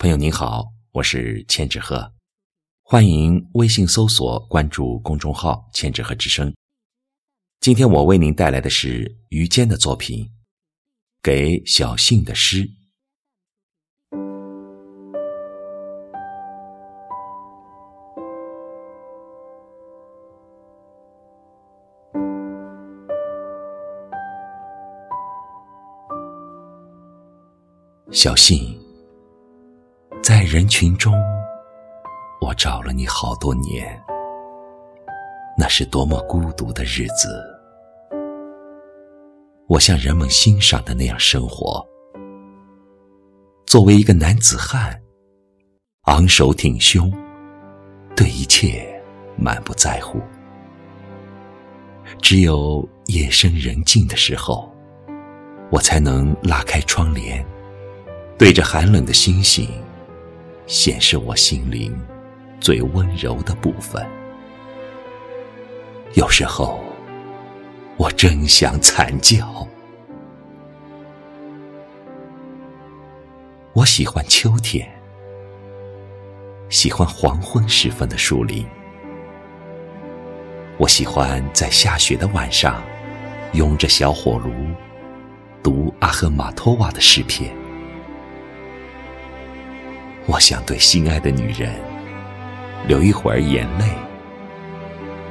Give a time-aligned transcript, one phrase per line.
[0.00, 2.12] 朋友您好，我是千纸鹤，
[2.84, 6.54] 欢迎微信搜索关注公众号“千纸鹤之声”。
[7.58, 10.24] 今天我为您带来的是于坚的作品
[11.20, 12.64] 《给小信的诗》。
[28.12, 28.87] 小信。
[30.28, 31.14] 在人群中，
[32.42, 33.98] 我找了你好多年，
[35.56, 37.42] 那是多么孤独的日子。
[39.68, 41.82] 我像人们欣赏的那样生活，
[43.66, 45.00] 作为一个男子汉，
[46.02, 47.10] 昂首挺胸，
[48.14, 48.86] 对一切
[49.34, 50.20] 满不在乎。
[52.20, 54.70] 只有夜深人静的时候，
[55.70, 57.42] 我才能拉开窗帘，
[58.36, 59.66] 对着寒冷的星星。
[60.68, 61.98] 显示我心灵
[62.60, 64.06] 最温柔的部分。
[66.12, 66.78] 有时候，
[67.96, 69.66] 我真想惨叫。
[73.72, 74.86] 我喜欢秋天，
[76.68, 78.66] 喜欢黄昏时分的树林。
[80.76, 82.82] 我喜欢在下雪的晚上，
[83.52, 84.52] 拥着小火炉，
[85.62, 87.50] 读阿赫玛托娃的诗篇。
[90.28, 91.72] 我想对心爱的女人
[92.86, 93.86] 流一会儿眼泪，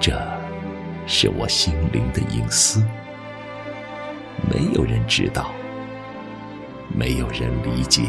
[0.00, 0.20] 这
[1.06, 2.84] 是我心灵的隐私，
[4.52, 5.52] 没有人知道，
[6.92, 8.02] 没有人理解。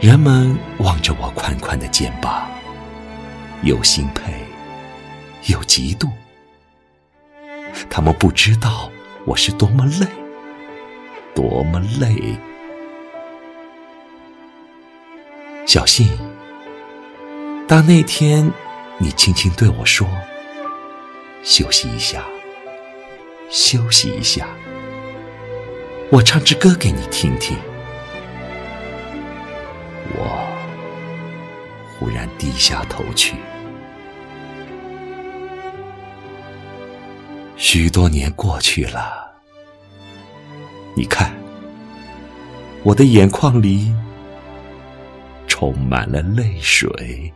[0.00, 2.48] 人们望着我宽宽的肩膀，
[3.64, 4.32] 又钦佩，
[5.52, 6.08] 又嫉妒。
[7.90, 8.88] 他们不知道
[9.26, 10.06] 我是多么累，
[11.34, 12.38] 多么累。
[15.72, 16.08] 小信，
[17.68, 18.50] 当那天
[18.98, 20.04] 你轻轻对我说
[21.46, 22.24] ：“休息一下，
[23.48, 24.48] 休息一下。”
[26.10, 27.56] 我唱支歌给你听听。
[30.16, 30.44] 我
[31.96, 33.36] 忽然低下头去。
[37.56, 39.30] 许多年过去了，
[40.96, 41.32] 你看，
[42.82, 43.94] 我的眼眶里。
[45.60, 47.30] 充满了泪水。